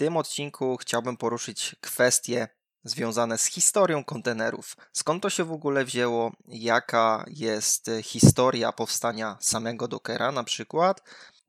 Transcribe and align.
tym 0.00 0.16
odcinku 0.16 0.76
chciałbym 0.76 1.16
poruszyć 1.16 1.76
kwestie 1.80 2.48
związane 2.84 3.38
z 3.38 3.46
historią 3.46 4.04
kontenerów. 4.04 4.76
Skąd 4.92 5.22
to 5.22 5.30
się 5.30 5.44
w 5.44 5.52
ogóle 5.52 5.84
wzięło? 5.84 6.32
Jaka 6.48 7.24
jest 7.28 7.90
historia 8.02 8.72
powstania 8.72 9.36
samego 9.40 9.88
Dockera 9.88 10.32
na 10.32 10.44
przykład? 10.44 11.02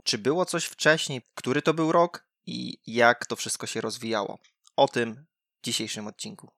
Czy 0.04 0.18
było 0.18 0.46
coś 0.46 0.66
wcześniej? 0.66 1.22
Który 1.36 1.62
to 1.62 1.74
był 1.74 1.92
rok? 1.92 2.26
I 2.46 2.78
jak 2.88 3.26
to 3.26 3.36
wszystko 3.36 3.68
się 3.68 3.82
rozwijało? 3.82 4.40
O 4.76 4.88
tym 4.88 5.26
w 5.62 5.65
dzisiejszym 5.65 6.08
odcinku. 6.08 6.52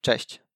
Cześć. 0.00 0.49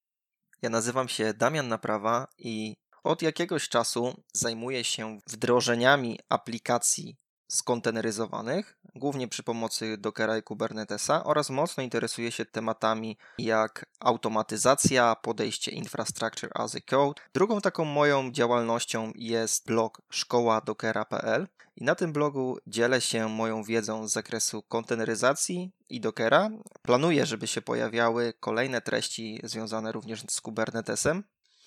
Ja 0.65 0.71
nazywam 0.71 1.09
się 1.09 1.35
Damian 1.35 1.69
Naprawa 1.69 2.27
i 2.39 2.77
od 3.03 3.23
jakiegoś 3.23 3.69
czasu 3.69 4.23
zajmuję 4.33 4.85
się 4.85 5.19
wdrożeniami 5.27 6.19
aplikacji 6.29 7.17
skonteneryzowanych, 7.55 8.77
głównie 8.95 9.29
przy 9.29 9.43
pomocy 9.43 9.97
Dockera 9.99 10.39
i 10.39 10.43
Kubernetesa 10.43 11.25
oraz 11.25 11.51
mocno 11.51 11.83
interesuję 11.83 12.33
się 12.33 12.45
tematami 12.45 13.19
jak 13.39 13.87
automatyzacja, 14.01 15.17
podejście 15.23 15.71
Infrastructure 15.71 16.51
as 16.55 16.75
a 16.75 16.81
Code. 16.81 17.23
Drugą 17.35 17.61
taką 17.61 17.85
moją 17.85 18.31
działalnością 18.31 19.13
jest 19.15 19.67
blog 19.67 20.03
szkoła-dockera.pl 20.11 21.49
i 21.77 21.85
na 21.85 21.95
tym 21.95 22.13
blogu 22.13 22.59
dzielę 22.67 23.01
się 23.01 23.29
moją 23.29 23.63
wiedzą 23.63 24.09
z 24.09 24.13
zakresu 24.13 24.63
konteneryzacji 24.63 25.73
i 25.89 26.01
Dockera. 26.01 26.51
Planuję, 26.83 27.27
żeby 27.27 27.47
się 27.47 27.63
pojawiały 27.63 28.33
kolejne 28.41 28.81
treści 28.81 29.41
związane 29.45 29.93
również 29.93 30.25
z 30.29 30.41
Kubernetesem. 30.41 31.25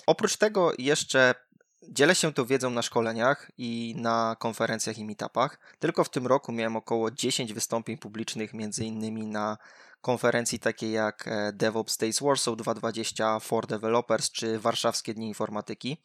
Oprócz 0.07 0.37
tego 0.37 0.71
jeszcze 0.77 1.35
Dzielę 1.83 2.15
się 2.15 2.33
tą 2.33 2.45
wiedzą 2.45 2.69
na 2.69 2.81
szkoleniach 2.81 3.51
i 3.57 3.95
na 3.97 4.35
konferencjach 4.39 4.97
i 4.97 5.05
meetupach. 5.05 5.59
Tylko 5.79 6.03
w 6.03 6.09
tym 6.09 6.27
roku 6.27 6.51
miałem 6.51 6.75
około 6.75 7.11
10 7.11 7.53
wystąpień 7.53 7.97
publicznych, 7.97 8.53
między 8.53 8.85
innymi 8.85 9.27
na 9.27 9.57
konferencji 10.01 10.59
takiej 10.59 10.91
jak 10.91 11.27
e, 11.27 11.53
DevOps 11.53 11.97
Days 11.97 12.19
Warsaw 12.19 12.55
2020 12.55 13.39
for 13.39 13.67
Developers 13.67 14.31
czy 14.31 14.59
Warszawskie 14.59 15.13
Dni 15.13 15.27
Informatyki. 15.27 15.97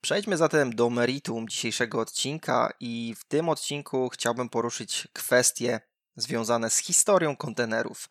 Przejdźmy 0.00 0.36
zatem 0.36 0.74
do 0.74 0.90
meritum 0.90 1.48
dzisiejszego 1.48 2.00
odcinka 2.00 2.72
i 2.80 3.14
w 3.18 3.24
tym 3.24 3.48
odcinku 3.48 4.08
chciałbym 4.08 4.48
poruszyć 4.48 5.08
kwestie 5.12 5.80
związane 6.16 6.70
z 6.70 6.78
historią 6.78 7.36
kontenerów. 7.36 8.08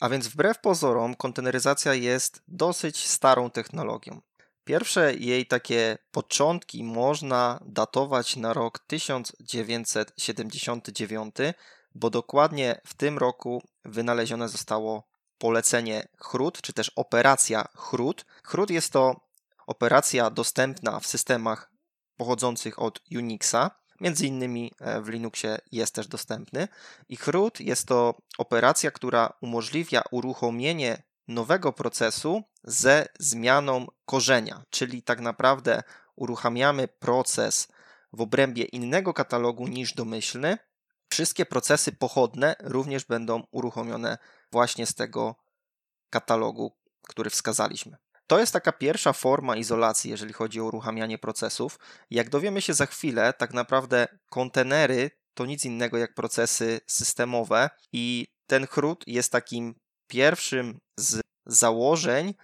A 0.00 0.08
więc 0.08 0.28
wbrew 0.28 0.60
pozorom 0.60 1.14
konteneryzacja 1.14 1.94
jest 1.94 2.42
dosyć 2.48 3.06
starą 3.08 3.50
technologią. 3.50 4.20
Pierwsze 4.64 5.14
jej 5.14 5.46
takie 5.46 5.98
początki 6.10 6.84
można 6.84 7.60
datować 7.66 8.36
na 8.36 8.52
rok 8.52 8.78
1979, 8.78 11.34
bo 11.94 12.10
dokładnie 12.10 12.80
w 12.86 12.94
tym 12.94 13.18
roku 13.18 13.62
wynalezione 13.84 14.48
zostało 14.48 15.08
polecenie 15.38 16.08
CHRUD, 16.18 16.62
czy 16.62 16.72
też 16.72 16.92
operacja 16.96 17.64
CHRUD. 17.76 18.24
CHRUD 18.44 18.70
jest 18.70 18.92
to 18.92 19.20
operacja 19.66 20.30
dostępna 20.30 21.00
w 21.00 21.06
systemach 21.06 21.70
pochodzących 22.16 22.78
od 22.78 23.00
Unixa. 23.16 23.70
Między 24.00 24.26
innymi 24.26 24.72
e, 24.80 25.00
w 25.00 25.08
Linuxie 25.08 25.58
jest 25.72 25.94
też 25.94 26.08
dostępny. 26.08 26.68
I 27.08 27.16
CHRUD 27.16 27.60
jest 27.60 27.88
to 27.88 28.14
operacja, 28.38 28.90
która 28.90 29.32
umożliwia 29.40 30.02
uruchomienie 30.10 31.02
nowego 31.28 31.72
procesu 31.72 32.42
ze 32.64 33.08
zmianą 33.18 33.86
korzenia, 34.04 34.62
czyli 34.70 35.02
tak 35.02 35.20
naprawdę 35.20 35.82
uruchamiamy 36.16 36.88
proces 36.88 37.68
w 38.12 38.20
obrębie 38.20 38.64
innego 38.64 39.14
katalogu 39.14 39.68
niż 39.68 39.94
domyślny. 39.94 40.58
Wszystkie 41.10 41.46
procesy 41.46 41.92
pochodne 41.92 42.56
również 42.60 43.04
będą 43.04 43.42
uruchomione 43.50 44.18
właśnie 44.52 44.86
z 44.86 44.94
tego 44.94 45.36
katalogu, 46.10 46.72
który 47.02 47.30
wskazaliśmy. 47.30 47.96
To 48.26 48.38
jest 48.38 48.52
taka 48.52 48.72
pierwsza 48.72 49.12
forma 49.12 49.56
izolacji, 49.56 50.10
jeżeli 50.10 50.32
chodzi 50.32 50.60
o 50.60 50.64
uruchamianie 50.64 51.18
procesów. 51.18 51.78
Jak 52.10 52.30
dowiemy 52.30 52.62
się 52.62 52.74
za 52.74 52.86
chwilę, 52.86 53.32
tak 53.32 53.54
naprawdę 53.54 54.08
kontenery 54.30 55.10
to 55.34 55.46
nic 55.46 55.64
innego 55.64 55.98
jak 55.98 56.14
procesy 56.14 56.80
systemowe 56.86 57.70
i 57.92 58.26
ten 58.46 58.66
chrud 58.66 59.04
jest 59.06 59.32
takim 59.32 59.74
pierwszym 60.06 60.78
z 60.96 61.23
założeń, 61.46 62.34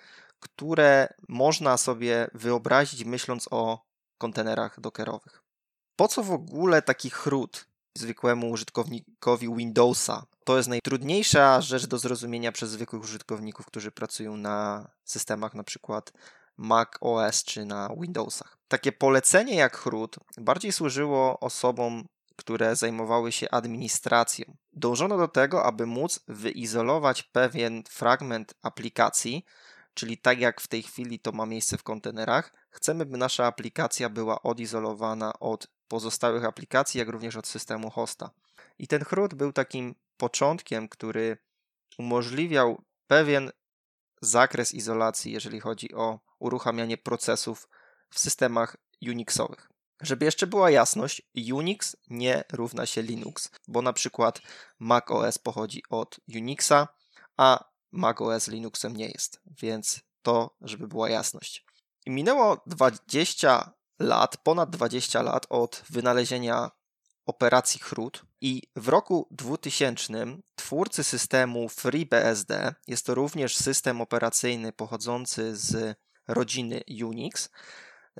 które 0.40 1.14
można 1.28 1.76
sobie 1.76 2.30
wyobrazić 2.34 3.04
myśląc 3.04 3.48
o 3.50 3.84
kontenerach 4.18 4.80
dockerowych. 4.80 5.42
Po 5.96 6.08
co 6.08 6.22
w 6.22 6.30
ogóle 6.30 6.82
taki 6.82 7.10
chrud 7.10 7.66
zwykłemu 7.98 8.50
użytkownikowi 8.50 9.54
Windowsa? 9.56 10.26
To 10.44 10.56
jest 10.56 10.68
najtrudniejsza 10.68 11.60
rzecz 11.60 11.86
do 11.86 11.98
zrozumienia 11.98 12.52
przez 12.52 12.70
zwykłych 12.70 13.02
użytkowników, 13.02 13.66
którzy 13.66 13.90
pracują 13.90 14.36
na 14.36 14.88
systemach 15.04 15.54
na 15.54 15.64
przykład 15.64 16.12
Mac 16.56 16.88
OS 17.00 17.44
czy 17.44 17.64
na 17.64 17.88
Windowsach. 18.00 18.58
Takie 18.68 18.92
polecenie 18.92 19.54
jak 19.54 19.76
chrud 19.76 20.16
bardziej 20.38 20.72
służyło 20.72 21.40
osobom 21.40 22.04
które 22.40 22.76
zajmowały 22.76 23.32
się 23.32 23.50
administracją. 23.50 24.56
Dążono 24.72 25.18
do 25.18 25.28
tego, 25.28 25.64
aby 25.64 25.86
móc 25.86 26.20
wyizolować 26.28 27.22
pewien 27.22 27.82
fragment 27.88 28.54
aplikacji, 28.62 29.44
czyli 29.94 30.18
tak 30.18 30.40
jak 30.40 30.60
w 30.60 30.68
tej 30.68 30.82
chwili 30.82 31.18
to 31.18 31.32
ma 31.32 31.46
miejsce 31.46 31.78
w 31.78 31.82
kontenerach, 31.82 32.52
chcemy, 32.70 33.06
by 33.06 33.18
nasza 33.18 33.46
aplikacja 33.46 34.08
była 34.08 34.42
odizolowana 34.42 35.32
od 35.38 35.68
pozostałych 35.88 36.44
aplikacji, 36.44 36.98
jak 36.98 37.08
również 37.08 37.36
od 37.36 37.46
systemu 37.46 37.90
hosta. 37.90 38.30
I 38.78 38.88
ten 38.88 39.04
chrud 39.04 39.34
był 39.34 39.52
takim 39.52 39.94
początkiem, 40.16 40.88
który 40.88 41.38
umożliwiał 41.98 42.82
pewien 43.06 43.50
zakres 44.22 44.74
izolacji, 44.74 45.32
jeżeli 45.32 45.60
chodzi 45.60 45.94
o 45.94 46.20
uruchamianie 46.38 46.98
procesów 46.98 47.68
w 48.10 48.18
systemach 48.20 48.76
Unixowych. 49.02 49.69
Żeby 50.00 50.24
jeszcze 50.24 50.46
była 50.46 50.70
jasność, 50.70 51.22
Unix 51.52 51.96
nie 52.10 52.44
równa 52.52 52.86
się 52.86 53.02
Linux, 53.02 53.50
bo 53.68 53.82
na 53.82 53.92
przykład 53.92 54.40
Mac 54.78 55.04
OS 55.10 55.38
pochodzi 55.38 55.82
od 55.90 56.20
Unixa, 56.34 56.88
a 57.36 57.64
Mac 57.92 58.20
OS 58.20 58.48
Linuxem 58.48 58.96
nie 58.96 59.06
jest, 59.06 59.40
więc 59.62 60.00
to, 60.22 60.56
żeby 60.60 60.88
była 60.88 61.10
jasność. 61.10 61.64
I 62.06 62.10
minęło 62.10 62.62
20 62.66 63.72
lat, 63.98 64.36
ponad 64.36 64.70
20 64.70 65.22
lat 65.22 65.46
od 65.48 65.82
wynalezienia 65.90 66.70
operacji 67.26 67.80
chrud 67.80 68.22
i 68.40 68.62
w 68.76 68.88
roku 68.88 69.28
2000 69.30 70.26
twórcy 70.54 71.04
systemu 71.04 71.68
FreeBSD, 71.68 72.74
jest 72.86 73.06
to 73.06 73.14
również 73.14 73.56
system 73.56 74.00
operacyjny 74.00 74.72
pochodzący 74.72 75.56
z 75.56 75.96
rodziny 76.28 76.82
Unix, 77.04 77.50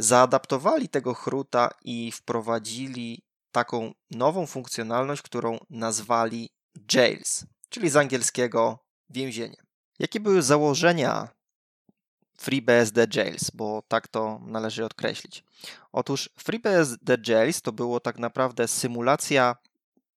zaadaptowali 0.02 0.88
tego 0.88 1.14
chruta 1.14 1.70
i 1.84 2.12
wprowadzili 2.12 3.22
taką 3.52 3.92
nową 4.10 4.46
funkcjonalność, 4.46 5.22
którą 5.22 5.58
nazwali 5.70 6.50
jails, 6.94 7.46
czyli 7.68 7.90
z 7.90 7.96
angielskiego 7.96 8.78
więzienie. 9.10 9.56
Jakie 9.98 10.20
były 10.20 10.42
założenia 10.42 11.28
FreeBSD 12.38 13.06
Jails, 13.14 13.50
bo 13.50 13.82
tak 13.88 14.08
to 14.08 14.40
należy 14.46 14.84
odkreślić. 14.84 15.44
Otóż 15.92 16.30
FreeBSD 16.38 17.16
Jails 17.28 17.62
to 17.62 17.72
było 17.72 18.00
tak 18.00 18.18
naprawdę 18.18 18.68
symulacja 18.68 19.56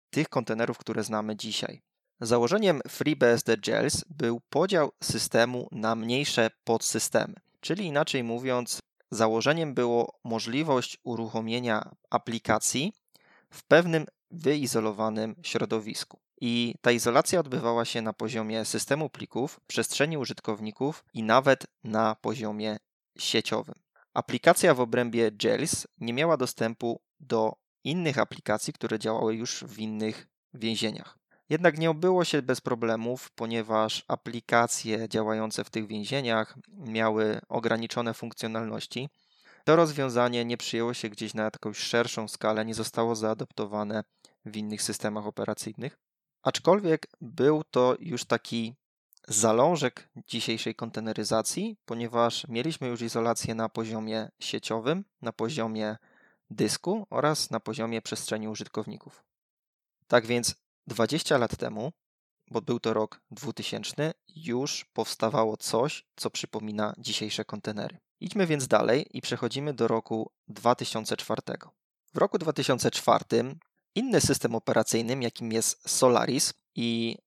tych 0.09 0.29
kontenerów, 0.29 0.77
które 0.77 1.03
znamy 1.03 1.35
dzisiaj. 1.35 1.81
Założeniem 2.21 2.81
FreeBSD 2.87 3.57
Jails 3.67 4.03
był 4.09 4.41
podział 4.49 4.91
systemu 5.03 5.67
na 5.71 5.95
mniejsze 5.95 6.49
podsystemy, 6.63 7.33
czyli 7.61 7.85
inaczej 7.85 8.23
mówiąc, 8.23 8.79
Założeniem 9.13 9.73
było 9.73 10.19
możliwość 10.23 10.97
uruchomienia 11.03 11.95
aplikacji 12.09 12.93
w 13.49 13.63
pewnym 13.63 14.05
wyizolowanym 14.31 15.35
środowisku. 15.43 16.19
I 16.41 16.75
ta 16.81 16.91
izolacja 16.91 17.39
odbywała 17.39 17.85
się 17.85 18.01
na 18.01 18.13
poziomie 18.13 18.65
systemu 18.65 19.09
plików, 19.09 19.59
przestrzeni 19.67 20.17
użytkowników 20.17 21.05
i 21.13 21.23
nawet 21.23 21.67
na 21.83 22.15
poziomie 22.15 22.77
sieciowym. 23.17 23.75
Aplikacja 24.13 24.73
w 24.73 24.79
obrębie 24.79 25.31
Jails 25.43 25.87
nie 25.97 26.13
miała 26.13 26.37
dostępu 26.37 27.01
do 27.19 27.55
innych 27.83 28.17
aplikacji, 28.17 28.73
które 28.73 28.99
działały 28.99 29.35
już 29.35 29.63
w 29.63 29.79
innych 29.79 30.27
więzieniach. 30.53 31.22
Jednak 31.49 31.77
nie 31.77 31.89
obyło 31.89 32.25
się 32.25 32.41
bez 32.41 32.61
problemów, 32.61 33.31
ponieważ 33.31 34.05
aplikacje 34.07 35.09
działające 35.09 35.63
w 35.63 35.69
tych 35.69 35.87
więzieniach 35.87 36.55
miały 36.67 37.41
ograniczone 37.49 38.13
funkcjonalności. 38.13 39.09
To 39.63 39.75
rozwiązanie 39.75 40.45
nie 40.45 40.57
przyjęło 40.57 40.93
się 40.93 41.09
gdzieś 41.09 41.33
na 41.33 41.43
jakąś 41.43 41.77
szerszą 41.77 42.27
skalę, 42.27 42.65
nie 42.65 42.75
zostało 42.75 43.15
zaadoptowane 43.15 44.03
w 44.45 44.57
innych 44.57 44.81
systemach 44.81 45.27
operacyjnych. 45.27 45.97
Aczkolwiek 46.43 47.07
był 47.21 47.63
to 47.63 47.95
już 47.99 48.25
taki 48.25 48.75
zalążek 49.27 50.09
dzisiejszej 50.27 50.75
konteneryzacji, 50.75 51.77
ponieważ 51.85 52.47
mieliśmy 52.47 52.87
już 52.87 53.01
izolację 53.01 53.55
na 53.55 53.69
poziomie 53.69 54.29
sieciowym, 54.39 55.05
na 55.21 55.33
poziomie 55.33 55.97
dysku 56.49 57.07
oraz 57.09 57.51
na 57.51 57.59
poziomie 57.59 58.01
przestrzeni 58.01 58.47
użytkowników. 58.47 59.23
Tak 60.07 60.25
więc 60.25 60.55
20 60.87 61.37
lat 61.37 61.57
temu, 61.57 61.91
bo 62.51 62.61
był 62.61 62.79
to 62.79 62.93
rok 62.93 63.21
2000, 63.31 64.13
już 64.35 64.85
powstawało 64.93 65.57
coś, 65.57 66.05
co 66.15 66.29
przypomina 66.29 66.93
dzisiejsze 66.97 67.45
kontenery. 67.45 67.97
Idźmy 68.19 68.47
więc 68.47 68.67
dalej 68.67 69.05
i 69.17 69.21
przechodzimy 69.21 69.73
do 69.73 69.87
roku 69.87 70.31
2004. 70.47 71.41
W 72.13 72.17
roku 72.17 72.37
2004 72.37 73.25
inny 73.95 74.21
system 74.21 74.55
operacyjny, 74.55 75.23
jakim 75.23 75.51
jest 75.51 75.89
Solaris, 75.89 76.53
i 76.75 77.17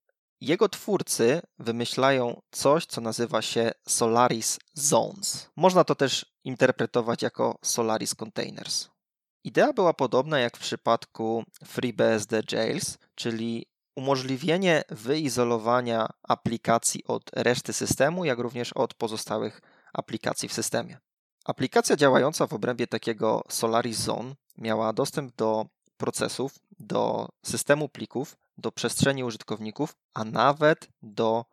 jego 0.41 0.69
twórcy 0.69 1.41
wymyślają 1.59 2.41
coś, 2.51 2.85
co 2.85 3.01
nazywa 3.01 3.41
się 3.41 3.71
Solaris 3.87 4.59
Zones. 4.73 5.49
Można 5.55 5.83
to 5.83 5.95
też 5.95 6.25
interpretować 6.43 7.21
jako 7.21 7.57
Solaris 7.63 8.15
Containers. 8.15 8.89
Idea 9.47 9.73
była 9.73 9.93
podobna 9.93 10.39
jak 10.39 10.57
w 10.57 10.59
przypadku 10.59 11.43
FreeBSD 11.65 12.41
Jails, 12.51 12.97
czyli 13.15 13.65
umożliwienie 13.95 14.83
wyizolowania 14.89 16.07
aplikacji 16.23 17.03
od 17.07 17.31
reszty 17.33 17.73
systemu, 17.73 18.25
jak 18.25 18.39
również 18.39 18.73
od 18.73 18.93
pozostałych 18.93 19.61
aplikacji 19.93 20.49
w 20.49 20.53
systemie. 20.53 20.97
Aplikacja 21.45 21.95
działająca 21.95 22.47
w 22.47 22.53
obrębie 22.53 22.87
takiego 22.87 23.43
Solaris 23.49 23.97
Zone 23.97 24.35
miała 24.57 24.93
dostęp 24.93 25.35
do 25.35 25.65
procesów, 25.97 26.55
do 26.79 27.29
systemu 27.45 27.89
plików, 27.89 28.37
do 28.57 28.71
przestrzeni 28.71 29.23
użytkowników, 29.23 29.95
a 30.13 30.23
nawet 30.23 30.89
do 31.01 31.45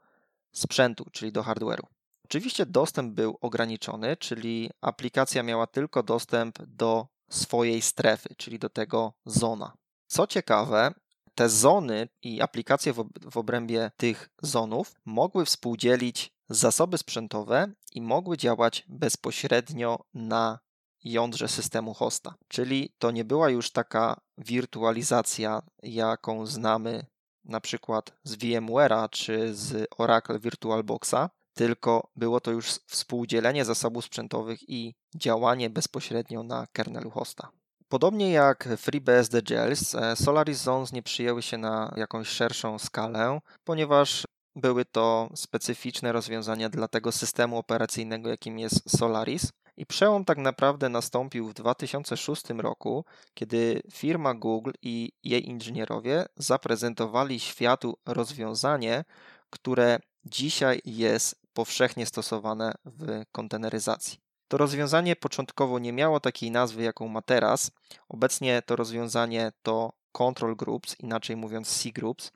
sprzętu, 0.52 1.06
czyli 1.12 1.32
do 1.32 1.43
hardware'u. 1.43 1.87
Oczywiście 2.25 2.67
dostęp 2.67 3.14
był 3.14 3.38
ograniczony, 3.41 4.17
czyli 4.17 4.70
aplikacja 4.81 5.43
miała 5.43 5.67
tylko 5.67 6.02
dostęp 6.02 6.58
do 6.62 7.13
swojej 7.34 7.82
strefy, 7.82 8.34
czyli 8.36 8.58
do 8.58 8.70
tego 8.70 9.12
zona. 9.26 9.76
Co 10.06 10.26
ciekawe, 10.26 10.94
te 11.34 11.48
zony 11.48 12.08
i 12.22 12.40
aplikacje 12.40 12.92
w, 12.92 13.08
obrębie 13.34 13.90
tych 13.96 14.31
zonów 14.42 14.94
mogły 15.04 15.44
współdzielić 15.44 16.34
zasoby 16.48 16.98
sprzętowe 16.98 17.72
i 17.92 18.02
mogły 18.02 18.36
działać 18.36 18.84
bezpośrednio 18.88 20.04
na 20.14 20.58
jądrze 21.04 21.48
systemu 21.48 21.94
hosta. 21.94 22.34
Czyli 22.48 22.94
to 22.98 23.10
nie 23.10 23.25
była 23.25 23.50
już 23.50 23.70
taka 23.70 24.20
wirtualizacja, 24.38 25.62
jaką 25.82 26.46
znamy 26.46 27.06
na 27.44 27.60
przykład 27.60 28.12
z 28.22 28.36
VMware'a 28.36 29.08
czy 29.10 29.54
z 29.54 29.88
Oracle 29.98 30.38
VirtualBoxa, 30.38 31.31
tylko 31.55 32.09
było 32.17 32.41
to 32.41 32.51
już 32.51 32.67
współdzielenie 32.67 33.65
zasobów 33.65 34.05
sprzętowych 34.05 34.69
i 34.69 34.95
działanie 35.15 35.71
bezpośrednio 35.71 36.43
na 36.43 36.67
kernelu 36.73 37.11
hosta. 37.11 37.49
Podobnie 37.89 38.33
jak 38.33 38.69
FreeBSD 38.77 39.43
Gels, 39.43 39.95
e, 39.95 40.17
Solaris 40.17 40.59
Zones 40.59 40.93
nie 40.93 41.03
przyjęły 41.03 41.43
się 41.43 41.59
na 41.59 41.95
jakąś 41.97 42.29
szerszą 42.29 42.79
skalę, 42.79 43.41
ponieważ 43.65 44.25
były 44.56 44.85
to 44.85 45.31
specyficzne 45.35 46.12
rozwiązania 46.12 46.69
dla 46.69 46.89
tego 46.89 47.12
systemu 47.12 47.59
operacyjnego, 47.59 48.31
jakim 48.31 48.59
jest 48.59 48.99
Solaris. 48.99 49.53
I 49.77 49.87
przełom 49.87 50.25
tak 50.25 50.39
naprawdę 50.39 50.89
nastąpił 50.89 51.49
w 51.49 51.55
2006 51.55 52.43
roku, 52.59 53.05
kiedy 53.35 53.83
firma 53.93 54.35
Google 54.35 54.71
i 54.83 55.12
jej 55.25 55.49
inżynierowie 55.49 56.27
zaprezentowali 56.37 57.41
światu 57.41 57.99
rozwiązanie, 58.06 59.05
które 59.51 59.99
dzisiaj 60.25 60.81
jest 60.85 61.44
powszechnie 61.55 62.06
stosowane 62.06 62.73
w 62.85 63.23
konteneryzacji. 63.33 64.19
To 64.49 64.56
rozwiązanie 64.59 65.17
początkowo 65.17 65.79
nie 65.79 65.93
miało 65.93 66.21
takiej 66.21 66.51
nazwy, 66.51 66.83
jaką 66.83 67.09
ma 67.09 67.23
teraz. 67.23 67.71
Obecnie 68.09 68.62
to 68.62 68.77
rozwiązanie 68.77 69.53
to 69.62 69.93
Control 70.12 70.56
Groups, 70.56 71.01
inaczej 71.01 71.37
mówiąc 71.37 71.83
C 71.83 71.91
Groups, 71.91 72.31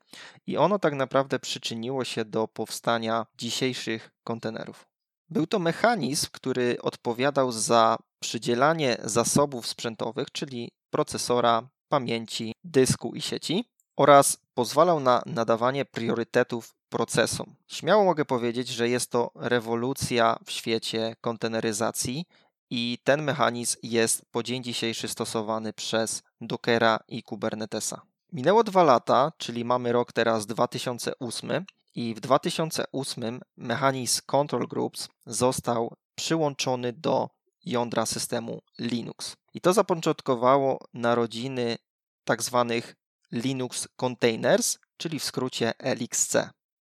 i 0.46 0.56
ono 0.56 0.78
tak 0.78 0.94
naprawdę 0.94 1.38
przyczyniło 1.38 2.04
się 2.04 2.24
do 2.24 2.48
powstania 2.48 3.26
dzisiejszych 3.38 4.10
kontenerów. 4.24 4.88
Był 5.30 5.46
to 5.46 5.58
mechanizm, 5.58 6.26
który 6.32 6.76
odpowiadał 6.82 7.52
za 7.52 7.98
przydzielanie 8.20 8.96
zasobów 9.04 9.66
sprzętowych, 9.66 10.30
czyli 10.32 10.70
procesora, 10.90 11.68
pamięci, 11.88 12.52
dysku 12.64 13.14
i 13.14 13.20
sieci, 13.20 13.64
oraz 13.96 14.38
pozwalał 14.54 15.00
na 15.00 15.22
nadawanie 15.26 15.84
priorytetów 15.84 16.74
procesom. 16.88 17.54
Śmiało 17.66 18.04
mogę 18.04 18.24
powiedzieć, 18.24 18.68
że 18.68 18.88
jest 18.88 19.10
to 19.10 19.30
rewolucja 19.34 20.38
w 20.44 20.50
świecie 20.50 21.16
konteneryzacji 21.20 22.24
i 22.70 22.98
ten 23.04 23.22
mechanizm 23.22 23.76
jest 23.82 24.22
po 24.30 24.42
dzień 24.42 24.62
dzisiejszy 24.62 25.08
stosowany 25.08 25.72
przez 25.72 26.22
Dockera 26.40 27.00
i 27.08 27.22
Kubernetesa. 27.22 28.00
Minęło 28.32 28.64
dwa 28.64 28.82
lata, 28.82 29.32
czyli 29.38 29.64
mamy 29.64 29.92
rok 29.92 30.12
teraz 30.12 30.46
2008 30.46 31.64
i 31.94 32.14
w 32.14 32.20
2008 32.20 33.40
mechanizm 33.56 34.20
Control 34.26 34.68
Groups 34.68 35.08
został 35.26 35.94
przyłączony 36.14 36.92
do 36.92 37.28
jądra 37.64 38.06
systemu 38.06 38.62
Linux. 38.78 39.36
I 39.54 39.60
to 39.60 39.72
zapoczątkowało 39.72 40.78
narodziny 40.94 41.76
tak 42.24 42.42
zwanych 42.42 42.96
Linux 43.32 43.88
Containers, 43.96 44.78
czyli 44.96 45.18
w 45.18 45.24
skrócie 45.24 45.72
LXC. 45.78 46.36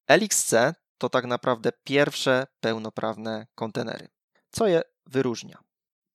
LXC 0.07 0.54
to 0.98 1.09
tak 1.09 1.25
naprawdę 1.25 1.71
pierwsze 1.83 2.48
pełnoprawne 2.59 3.48
kontenery. 3.56 4.07
Co 4.51 4.68
je 4.68 4.81
wyróżnia? 5.06 5.57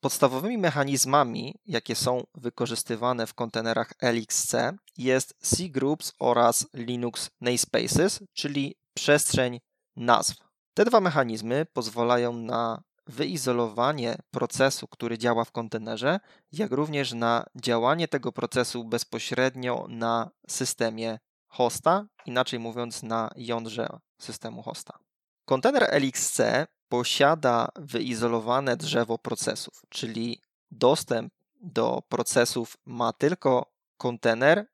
Podstawowymi 0.00 0.58
mechanizmami, 0.58 1.54
jakie 1.66 1.94
są 1.94 2.24
wykorzystywane 2.34 3.26
w 3.26 3.34
kontenerach 3.34 3.92
LXC, 4.00 4.54
jest 4.98 5.34
C-Groups 5.38 6.12
oraz 6.18 6.66
Linux 6.74 7.30
Namespaces, 7.40 8.20
czyli 8.32 8.74
przestrzeń 8.94 9.60
nazw. 9.96 10.36
Te 10.74 10.84
dwa 10.84 11.00
mechanizmy 11.00 11.66
pozwalają 11.72 12.32
na 12.32 12.82
wyizolowanie 13.06 14.16
procesu, 14.30 14.88
który 14.88 15.18
działa 15.18 15.44
w 15.44 15.52
kontenerze, 15.52 16.20
jak 16.52 16.72
również 16.72 17.12
na 17.12 17.46
działanie 17.56 18.08
tego 18.08 18.32
procesu 18.32 18.84
bezpośrednio 18.84 19.86
na 19.88 20.30
systemie 20.48 21.18
hosta, 21.52 22.06
inaczej 22.26 22.58
mówiąc 22.58 23.02
na 23.02 23.30
jądrze 23.36 23.88
systemu 24.18 24.62
hosta. 24.62 24.98
Kontener 25.44 25.88
LXC 25.90 26.40
posiada 26.88 27.68
wyizolowane 27.76 28.76
drzewo 28.76 29.18
procesów, 29.18 29.82
czyli 29.88 30.40
dostęp 30.70 31.34
do 31.60 32.02
procesów 32.08 32.76
ma 32.86 33.12
tylko 33.12 33.72
kontener, 33.98 34.66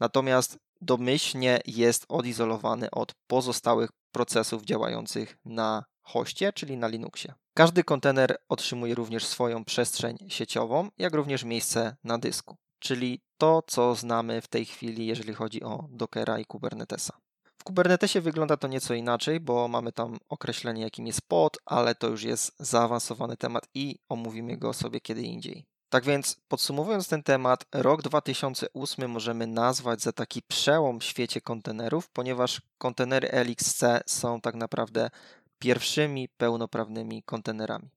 natomiast 0.00 0.58
domyślnie 0.80 1.60
jest 1.66 2.04
odizolowany 2.08 2.90
od 2.90 3.14
pozostałych 3.26 3.90
procesów 4.12 4.64
działających 4.64 5.38
na 5.44 5.84
hoście, 6.02 6.52
czyli 6.52 6.76
na 6.76 6.88
Linuxie. 6.88 7.34
Każdy 7.54 7.84
kontener 7.84 8.36
otrzymuje 8.48 8.94
również 8.94 9.26
swoją 9.26 9.64
przestrzeń 9.64 10.18
sieciową, 10.28 10.90
jak 10.98 11.14
również 11.14 11.44
miejsce 11.44 11.96
na 12.04 12.18
dysku, 12.18 12.56
czyli 12.84 13.20
to, 13.38 13.62
co 13.66 13.94
znamy 13.94 14.40
w 14.40 14.48
tej 14.48 14.64
chwili, 14.64 15.06
jeżeli 15.06 15.34
chodzi 15.34 15.62
o 15.62 15.88
Dockera 15.90 16.38
i 16.38 16.44
Kubernetesa. 16.44 17.16
W 17.58 17.64
Kubernetesie 17.64 18.20
wygląda 18.20 18.56
to 18.56 18.68
nieco 18.68 18.94
inaczej, 18.94 19.40
bo 19.40 19.68
mamy 19.68 19.92
tam 19.92 20.18
określenie, 20.28 20.82
jakim 20.82 21.06
jest 21.06 21.22
pod, 21.28 21.58
ale 21.66 21.94
to 21.94 22.08
już 22.08 22.22
jest 22.22 22.52
zaawansowany 22.58 23.36
temat 23.36 23.68
i 23.74 23.98
omówimy 24.08 24.56
go 24.56 24.72
sobie 24.72 25.00
kiedy 25.00 25.22
indziej. 25.22 25.64
Tak 25.88 26.04
więc 26.04 26.36
podsumowując 26.48 27.08
ten 27.08 27.22
temat, 27.22 27.64
rok 27.72 28.02
2008 28.02 29.10
możemy 29.10 29.46
nazwać 29.46 30.00
za 30.00 30.12
taki 30.12 30.42
przełom 30.42 31.00
w 31.00 31.04
świecie 31.04 31.40
kontenerów, 31.40 32.10
ponieważ 32.10 32.62
kontenery 32.78 33.28
LXC 33.30 33.84
są 34.06 34.40
tak 34.40 34.54
naprawdę 34.54 35.10
pierwszymi 35.58 36.28
pełnoprawnymi 36.28 37.22
kontenerami. 37.22 37.90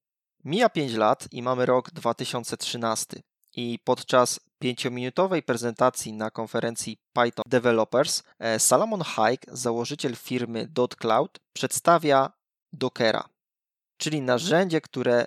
Mija 0.43 0.69
5 0.69 0.93
lat 0.93 1.27
i 1.31 1.41
mamy 1.41 1.65
rok 1.65 1.91
2013 1.91 3.21
i 3.57 3.79
podczas 3.83 4.39
pięciominutowej 4.59 5.43
prezentacji 5.43 6.13
na 6.13 6.31
konferencji 6.31 6.97
Python 7.13 7.43
Developers 7.47 8.23
e, 8.39 8.59
Salomon 8.59 9.01
Hayek, 9.01 9.45
założyciel 9.47 10.15
firmy 10.15 10.67
.cloud, 10.99 11.39
przedstawia 11.53 12.31
Dockera, 12.73 13.29
czyli 13.97 14.21
narzędzie, 14.21 14.81
które 14.81 15.25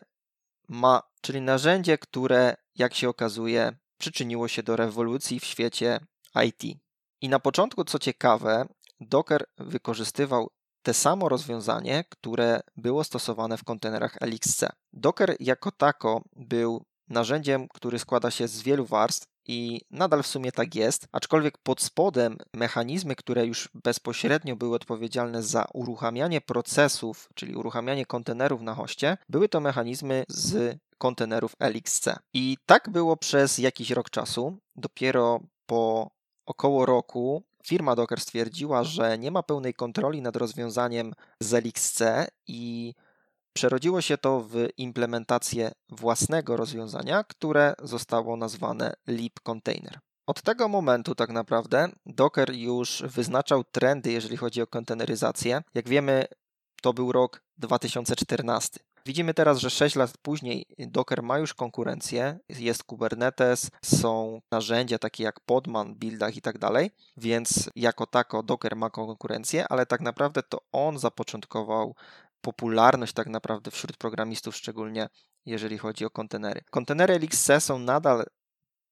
ma, 0.69 1.03
czyli 1.21 1.41
narzędzie, 1.41 1.99
które 1.99 2.57
jak 2.75 2.95
się 2.95 3.09
okazuje 3.09 3.77
przyczyniło 4.01 4.49
się 4.49 4.63
do 4.63 4.77
rewolucji 4.77 5.41
w 5.41 5.45
świecie 5.45 6.01
IT. 6.47 6.79
I 7.21 7.29
na 7.29 7.39
początku, 7.39 7.85
co 7.85 7.99
ciekawe, 7.99 8.67
Docker 9.01 9.45
wykorzystywał 9.59 10.51
te 10.83 10.95
samo 10.95 11.29
rozwiązanie, 11.29 12.05
które 12.09 12.61
było 12.77 13.05
stosowane 13.05 13.59
w 13.59 13.65
kontenerach 13.65 14.17
LXC. 14.21 14.65
Docker 14.93 15.37
jako 15.41 15.73
tako 15.73 16.23
był 16.37 16.85
narzędziem, 17.11 17.69
który 17.69 17.99
składa 17.99 18.31
się 18.31 18.49
z 18.49 18.63
wielu 18.63 18.87
warstw 18.87 19.27
i 19.47 19.81
nadal 19.91 20.23
w 20.23 20.27
sumie 20.27 20.53
tak 20.53 20.75
jest, 20.75 21.09
aczkolwiek 21.13 21.59
pod 21.59 21.83
spodem 21.83 22.37
mechanizmy, 22.55 23.17
które 23.17 23.47
już 23.47 23.69
bezpośrednio 23.75 24.57
były 24.57 24.77
odpowiedzialne 24.77 25.43
za 25.43 25.67
uruchamianie 25.75 26.41
procesów, 26.41 27.29
czyli 27.35 27.55
uruchamianie 27.55 28.07
kontenerów 28.07 28.63
na 28.63 28.75
hoście, 28.75 29.17
były 29.29 29.49
to 29.49 29.61
mechanizmy 29.61 30.25
z 30.29 30.79
kontenerów 30.99 31.57
LXC. 31.59 32.09
I 32.35 32.57
tak 32.67 32.91
było 32.91 33.17
przez 33.17 33.59
jakiś 33.59 33.91
rok 33.91 34.11
czasu. 34.11 34.59
Dopiero 34.77 35.41
po 35.67 36.11
około 36.47 36.87
roku 36.87 37.43
firma 37.67 37.97
Docker 37.97 38.21
stwierdziła, 38.21 38.85
że 38.85 39.19
nie 39.19 39.31
ma 39.31 39.43
pełnej 39.43 39.75
kontroli 39.75 40.23
nad 40.23 40.37
rozwiązaniem 40.37 41.13
z 41.41 41.55
LXC 41.55 42.03
i 42.47 42.95
Przerodziło 43.53 44.01
się 44.01 44.19
to 44.19 44.41
w 44.41 44.55
implementację 44.77 45.73
własnego 45.89 46.57
rozwiązania, 46.57 47.25
które 47.25 47.75
zostało 47.83 48.37
nazwane 48.37 48.95
Leap 49.07 49.41
Container. 49.43 49.99
Od 50.27 50.43
tego 50.43 50.69
momentu 50.69 51.15
tak 51.15 51.31
naprawdę 51.31 51.89
Docker 52.07 52.53
już 52.53 53.03
wyznaczał 53.07 53.65
trendy, 53.65 54.13
jeżeli 54.13 54.37
chodzi 54.37 54.63
o 54.63 54.67
konteneryzację. 54.67 55.63
Jak 55.75 55.89
wiemy, 55.89 56.25
to 56.83 56.93
był 56.93 57.13
rok 57.13 57.43
2014. 57.59 58.81
Widzimy 59.07 59.35
teraz, 59.35 59.59
że 59.59 59.71
6 59.71 59.97
lat 59.97 60.19
później 60.23 60.67
Docker 60.79 61.23
ma 61.23 61.39
już 61.39 61.55
konkurencję, 61.55 62.39
jest 62.49 62.85
Kubernetes, 62.85 63.71
są 63.85 64.41
narzędzia 64.51 64.99
takie 64.99 65.25
jak 65.25 65.41
Podman, 65.41 65.95
Buildach 65.95 66.37
i 66.37 66.43
tak 66.43 66.59
dalej, 66.59 66.91
więc 67.17 67.71
jako 67.77 68.07
tako 68.07 68.43
Docker 68.43 68.77
ma 68.77 68.91
konkurencję, 68.91 69.69
ale 69.69 69.87
tak 69.87 70.01
naprawdę 70.01 70.43
to 70.43 70.61
on 70.73 70.99
zapoczątkował 70.99 71.95
popularność 72.41 73.13
tak 73.13 73.27
naprawdę 73.27 73.71
wśród 73.71 73.97
programistów, 73.97 74.57
szczególnie 74.57 75.09
jeżeli 75.47 75.79
chodzi 75.79 76.05
o 76.05 76.11
kontenery. 76.11 76.61
Kontenery 76.71 77.15
LXC 77.15 77.51
są 77.61 77.79
nadal 77.79 78.25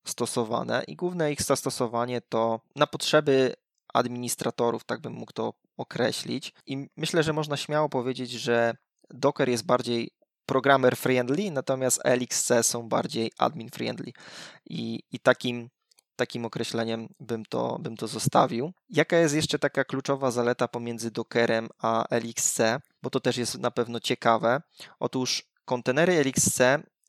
stosowane 0.07 0.85
i 0.89 0.97
główne 0.97 1.33
ich 1.33 1.43
zastosowanie 1.43 2.21
to 2.21 2.61
na 2.77 2.87
potrzeby 2.87 3.55
administratorów, 3.95 4.85
tak 4.85 5.01
bym 5.01 5.13
mógł 5.13 5.33
to 5.33 5.55
określić. 5.77 6.53
I 6.67 6.87
myślę, 6.97 7.23
że 7.23 7.33
można 7.33 7.57
śmiało 7.57 7.89
powiedzieć, 7.89 8.31
że 8.31 8.75
Docker 9.11 9.49
jest 9.49 9.67
bardziej 9.67 10.11
programmer 10.47 10.97
friendly, 10.97 11.51
natomiast 11.51 12.01
LXC 12.05 12.53
są 12.63 12.89
bardziej 12.89 13.33
admin 13.39 13.71
friendly. 13.71 14.13
I, 14.71 15.03
i 15.13 15.19
takim 15.19 15.69
takim 16.19 16.45
określeniem 16.45 17.09
bym 17.21 17.45
to, 17.45 17.79
bym 17.81 17.97
to 17.97 18.07
zostawił. 18.09 18.73
Jaka 18.91 19.17
jest 19.17 19.35
jeszcze 19.35 19.59
taka 19.59 19.85
kluczowa 19.85 20.31
zaleta 20.31 20.69
pomiędzy 20.69 21.11
Dockerem 21.11 21.69
a 21.79 22.05
LXC, 22.11 22.61
bo 23.03 23.11
to 23.11 23.21
też 23.21 23.37
jest 23.37 23.59
na 23.59 23.71
pewno 23.71 24.01
ciekawe. 24.01 24.63
Otóż 25.01 25.45
kontenery 25.65 26.19
LXC, 26.19 26.61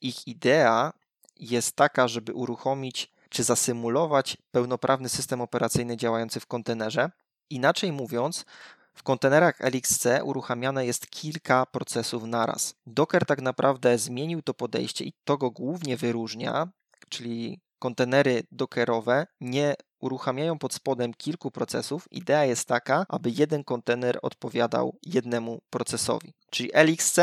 ich 0.01 0.27
idea 0.27 0.93
jest 1.35 1.75
taka, 1.75 2.07
żeby 2.07 2.33
uruchomić 2.33 3.11
czy 3.29 3.43
zasymulować 3.43 4.37
pełnoprawny 4.51 5.09
system 5.09 5.41
operacyjny 5.41 5.97
działający 5.97 6.39
w 6.39 6.47
kontenerze. 6.47 7.11
Inaczej 7.49 7.91
mówiąc, 7.91 8.45
w 8.93 9.03
kontenerach 9.03 9.61
LXC 9.61 10.07
uruchamiane 10.23 10.85
jest 10.85 11.07
kilka 11.07 11.65
procesów 11.65 12.23
naraz. 12.23 12.75
Docker 12.85 13.25
tak 13.25 13.41
naprawdę 13.41 13.97
zmienił 13.97 14.41
to 14.41 14.53
podejście 14.53 15.05
i 15.05 15.13
to 15.23 15.37
go 15.37 15.51
głównie 15.51 15.97
wyróżnia, 15.97 16.67
czyli 17.09 17.59
kontenery 17.79 18.43
dockerowe 18.51 19.27
nie 19.41 19.75
uruchamiają 19.99 20.59
pod 20.59 20.73
spodem 20.73 21.13
kilku 21.13 21.51
procesów. 21.51 22.11
Idea 22.11 22.45
jest 22.45 22.67
taka, 22.67 23.05
aby 23.09 23.29
jeden 23.29 23.63
kontener 23.63 24.19
odpowiadał 24.21 24.97
jednemu 25.03 25.61
procesowi. 25.69 26.33
Czyli 26.49 26.69
LXC 26.73 27.19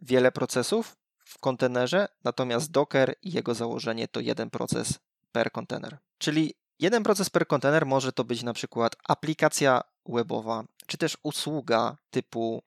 wiele 0.00 0.32
procesów 0.32 0.96
w 1.24 1.38
kontenerze, 1.38 2.08
natomiast 2.24 2.70
Docker 2.70 3.14
i 3.22 3.32
jego 3.32 3.54
założenie 3.54 4.08
to 4.08 4.20
jeden 4.20 4.50
proces 4.50 4.98
per 5.32 5.52
kontener. 5.52 5.98
Czyli 6.18 6.54
jeden 6.78 7.02
proces 7.02 7.30
per 7.30 7.46
kontener 7.46 7.86
może 7.86 8.12
to 8.12 8.24
być 8.24 8.42
na 8.42 8.52
przykład 8.52 8.96
aplikacja 9.04 9.80
webowa, 10.06 10.64
czy 10.86 10.98
też 10.98 11.16
usługa 11.22 11.96
typu 12.10 12.62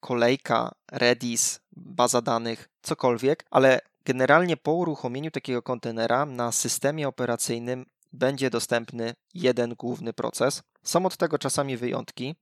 kolejka, 0.00 0.74
Redis, 0.92 1.60
baza 1.72 2.22
danych, 2.22 2.68
cokolwiek, 2.82 3.44
ale 3.50 3.80
Generalnie 4.04 4.56
po 4.56 4.72
uruchomieniu 4.72 5.30
takiego 5.30 5.62
kontenera 5.62 6.26
na 6.26 6.52
systemie 6.52 7.08
operacyjnym 7.08 7.86
będzie 8.12 8.50
dostępny 8.50 9.14
jeden 9.34 9.74
główny 9.74 10.12
proces. 10.12 10.62
Są 10.82 11.06
od 11.06 11.16
tego 11.16 11.38
czasami 11.38 11.76
wyjątki, 11.76 12.34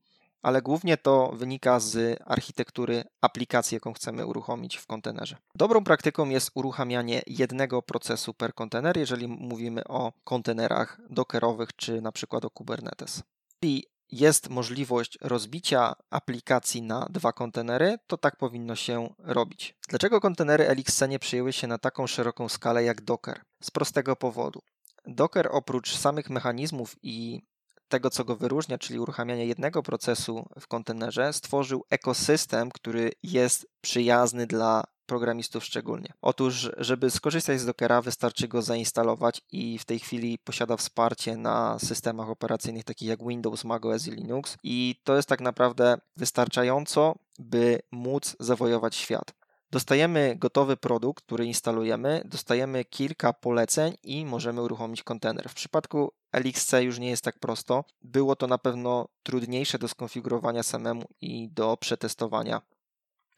ale 0.43 0.62
głównie 0.62 0.97
to 0.97 1.33
wynika 1.35 1.81
z 1.81 2.23
architektury 2.25 3.05
aplikacji, 3.21 3.75
jaką 3.75 3.93
chcemy 3.93 4.26
uruchomić 4.26 4.76
w 4.76 4.87
kontenerze. 4.87 5.37
Dobrą 5.55 5.85
praktyką 5.85 6.29
jest 6.29 6.50
uruchamianie 6.55 7.23
jednego 7.26 7.83
procesu 7.83 8.35
per 8.35 8.55
kontener, 8.55 8.97
jeżeli 8.97 9.29
mówimy 9.29 9.85
o 9.85 10.12
kontenerach 10.25 11.00
dockerowych 11.11 11.76
czy 11.76 12.00
na 12.00 12.12
przykład 12.12 12.45
o 12.45 12.50
Kubernetes. 12.50 13.23
I 13.62 13.85
jest 14.12 14.50
możliwość 14.50 15.19
rozbicia 15.21 15.95
aplikacji 16.11 16.83
na 16.83 17.07
dwa 17.11 17.33
kontenery, 17.33 17.99
to 18.07 18.19
tak 18.19 18.37
powinno 18.37 18.76
się 18.76 19.14
robić. 19.19 19.76
Dlaczego 19.88 20.21
kontenery 20.21 20.67
Elixir 20.67 21.09
nie 21.09 21.19
przyjęły 21.19 21.52
się 21.52 21.67
na 21.67 21.79
taką 21.79 22.07
szeroką 22.07 22.49
skalę 22.49 22.85
jak 22.85 23.00
Docker? 23.00 23.40
Z 23.62 23.71
prostego 23.71 24.17
powodu. 24.17 24.62
Docker 25.07 25.49
oprócz 25.52 25.97
samych 25.97 26.31
mechanizmów 26.31 26.97
i 27.02 27.43
tego, 27.88 28.11
co 28.11 28.25
go 28.25 28.37
wyróżnia, 28.37 28.79
czyli 28.79 28.99
uruchamiania 28.99 29.45
jednego 29.45 29.83
procesu 29.83 30.49
w 30.61 30.67
kontenerze, 30.67 31.33
stworzył 31.33 31.85
ekosystem, 31.90 32.71
który 32.71 33.12
jest 33.23 33.67
przyjazny 33.81 34.47
dla 34.47 34.85
programistów 35.11 35.64
szczególnie. 35.64 36.12
Otóż, 36.23 36.71
żeby 36.76 37.11
skorzystać 37.11 37.61
z 37.61 37.67
Dockera, 37.67 38.02
wystarczy 38.02 38.49
go 38.49 38.62
zainstalować 38.62 39.40
i 39.52 39.79
w 39.79 39.85
tej 39.85 39.99
chwili 39.99 40.38
posiada 40.38 40.76
wsparcie 40.76 41.37
na 41.37 41.79
systemach 41.79 42.29
operacyjnych 42.29 42.85
takich 42.85 43.09
jak 43.09 43.26
Windows, 43.26 43.64
macOS 43.64 44.07
i 44.07 44.11
Linux 44.11 44.57
i 44.62 45.00
to 45.05 45.17
jest 45.17 45.29
tak 45.29 45.40
naprawdę 45.40 45.99
wystarczająco, 46.17 47.14
by 47.38 47.81
móc 47.93 48.37
zawojować 48.40 48.97
świat. 48.97 49.35
Dostajemy 49.71 50.37
gotowy 50.37 50.76
produkt, 50.76 51.25
który 51.25 51.47
instalujemy, 51.47 52.23
dostajemy 52.25 52.85
kilka 52.85 53.33
poleceń 53.33 53.95
i 54.02 54.25
możemy 54.25 54.62
uruchomić 54.62 55.02
kontener. 55.02 55.49
W 55.49 55.55
przypadku 55.55 56.12
LXC 56.33 56.73
już 56.83 56.99
nie 56.99 57.11
jest 57.11 57.25
tak 57.25 57.38
prosto. 57.38 57.85
Było 58.02 58.37
to 58.37 58.47
na 58.47 58.59
pewno 58.59 59.09
trudniejsze 59.23 59.79
do 59.79 59.88
skonfigurowania 59.88 60.62
samemu 60.62 61.05
i 61.21 61.49
do 61.49 61.76
przetestowania 61.76 62.62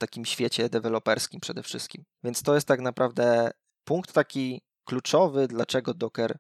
takim 0.02 0.24
świecie 0.24 0.68
deweloperskim 0.68 1.40
przede 1.40 1.62
wszystkim. 1.62 2.04
Więc 2.24 2.42
to 2.42 2.54
jest 2.54 2.68
tak 2.68 2.80
naprawdę 2.80 3.50
punkt 3.84 4.12
taki 4.12 4.62
kluczowy, 4.84 5.48
dlaczego 5.48 5.94
Docker 5.94 6.38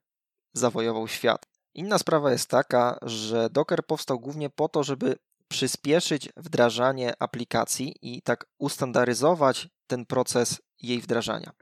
zawojował 0.52 1.08
świat. 1.08 1.46
Inna 1.74 1.98
sprawa 1.98 2.32
jest 2.32 2.50
taka, 2.50 2.98
że 3.02 3.50
Docker 3.50 3.86
powstał 3.86 4.20
głównie 4.20 4.50
po 4.50 4.68
to, 4.68 4.82
żeby 4.82 5.16
przyspieszyć 5.48 6.28
wdrażanie 6.36 7.12
aplikacji 7.18 7.94
i 8.02 8.22
tak 8.22 8.46
ustandaryzować 8.58 9.68
ten 9.86 10.06
proces 10.06 10.60
jej 10.82 11.00
wdrażania. 11.00 11.52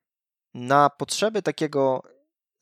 Na 0.55 0.91
potrzeby 0.91 1.43
takiego 1.43 2.03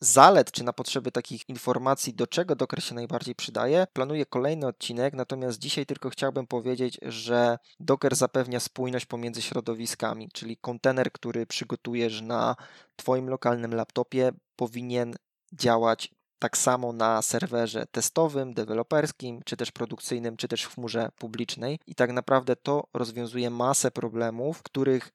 zalet, 0.01 0.51
czy 0.51 0.63
na 0.63 0.73
potrzeby 0.73 1.11
takich 1.11 1.49
informacji, 1.49 2.13
do 2.13 2.27
czego 2.27 2.55
Docker 2.55 2.83
się 2.83 2.95
najbardziej 2.95 3.35
przydaje, 3.35 3.87
planuję 3.93 4.25
kolejny 4.25 4.67
odcinek, 4.67 5.13
natomiast 5.13 5.59
dzisiaj 5.59 5.85
tylko 5.85 6.09
chciałbym 6.09 6.47
powiedzieć, 6.47 6.97
że 7.01 7.57
Docker 7.79 8.15
zapewnia 8.15 8.59
spójność 8.59 9.05
pomiędzy 9.05 9.41
środowiskami, 9.41 10.29
czyli 10.33 10.57
kontener, 10.57 11.11
który 11.11 11.45
przygotujesz 11.45 12.21
na 12.21 12.55
Twoim 12.95 13.29
lokalnym 13.29 13.75
laptopie, 13.75 14.31
powinien 14.55 15.15
działać 15.53 16.11
tak 16.39 16.57
samo 16.57 16.93
na 16.93 17.21
serwerze 17.21 17.85
testowym, 17.91 18.53
deweloperskim, 18.53 19.41
czy 19.45 19.57
też 19.57 19.71
produkcyjnym, 19.71 20.37
czy 20.37 20.47
też 20.47 20.63
w 20.63 20.75
chmurze 20.75 21.09
publicznej. 21.17 21.79
I 21.87 21.95
tak 21.95 22.11
naprawdę 22.11 22.55
to 22.55 22.87
rozwiązuje 22.93 23.49
masę 23.49 23.91
problemów, 23.91 24.63
których 24.63 25.11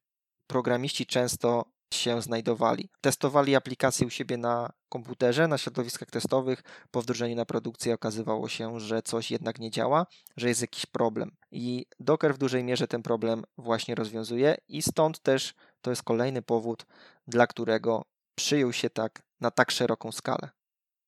programiści 0.47 1.07
często 1.07 1.65
się 1.93 2.23
znajdowali. 2.23 2.91
Testowali 3.01 3.57
aplikacje 3.57 4.07
u 4.07 4.11
siebie 4.11 4.37
na 4.37 4.73
komputerze, 4.89 5.49
na 5.49 5.59
środowiskach 5.59 6.11
testowych. 6.11 6.63
Po 6.91 7.03
wdrożeniu 7.03 7.37
na 7.37 7.45
produkcję 7.45 7.95
okazywało 7.95 8.49
się, 8.49 8.81
że 8.81 9.03
coś 9.03 9.31
jednak 9.31 9.59
nie 9.59 9.71
działa, 9.71 10.07
że 10.37 10.49
jest 10.49 10.61
jakiś 10.61 10.87
problem. 10.87 11.37
I 11.51 11.87
Docker 12.01 12.35
w 12.35 12.39
dużej 12.39 12.65
mierze 12.65 12.89
ten 12.89 13.03
problem 13.03 13.45
właśnie 13.59 13.95
rozwiązuje, 13.95 14.57
i 14.69 14.83
stąd 14.83 15.21
też 15.21 15.55
to 15.81 15.91
jest 15.91 16.03
kolejny 16.03 16.43
powód, 16.43 16.87
dla 17.27 17.47
którego 17.47 18.05
przyjął 18.35 18.73
się 18.73 18.91
tak 18.91 19.23
na 19.41 19.51
tak 19.51 19.71
szeroką 19.71 20.13
skalę. 20.13 20.51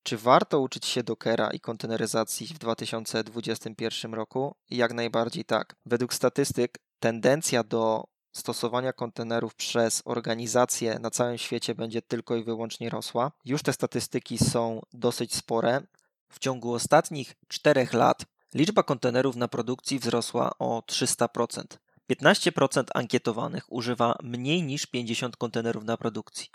Czy 0.03 0.17
warto 0.17 0.61
uczyć 0.61 0.87
się 0.87 1.03
Dockera 1.03 1.51
i 1.51 1.61
konteneryzacji 1.61 2.47
w 2.47 2.59
2021 2.59 4.15
roku? 4.15 4.55
Jak 4.71 4.93
najbardziej 4.93 5.45
tak. 5.45 5.77
Według 5.87 6.15
statystyk 6.15 6.79
tendencja 7.01 7.65
do 7.65 8.05
stosowania 8.37 8.93
kontenerów 8.93 9.55
przez 9.55 10.03
organizacje 10.05 10.99
na 10.99 11.11
całym 11.11 11.39
świecie 11.39 11.75
będzie 11.75 12.03
tylko 12.03 12.37
i 12.37 12.45
wyłącznie 12.45 12.91
rosła. 12.91 13.33
Już 13.45 13.63
te 13.63 13.73
statystyki 13.73 14.39
są 14.39 14.83
dosyć 14.93 15.35
spore. 15.35 15.83
W 16.29 16.39
ciągu 16.39 16.75
ostatnich 16.75 17.35
4 17.49 17.89
lat 17.93 18.25
liczba 18.55 18.83
kontenerów 18.83 19.37
na 19.37 19.49
produkcji 19.49 19.99
wzrosła 19.99 20.51
o 20.59 20.83
300%. 20.87 21.65
15% 22.11 22.85
ankietowanych 22.95 23.73
używa 23.73 24.19
mniej 24.23 24.63
niż 24.63 24.87
50 24.87 25.37
kontenerów 25.37 25.85
na 25.85 25.97
produkcji. 25.97 26.49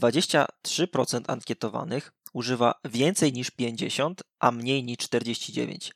23% 0.00 1.20
ankietowanych 1.26 2.12
używa 2.32 2.74
więcej 2.84 3.32
niż 3.32 3.50
50, 3.50 4.22
a 4.38 4.50
mniej 4.50 4.84
niż 4.84 4.98
49. 4.98 5.92